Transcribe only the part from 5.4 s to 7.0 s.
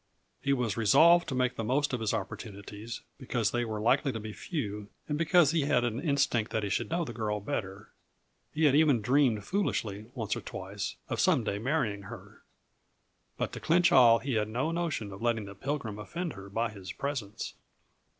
he had an instinct that he should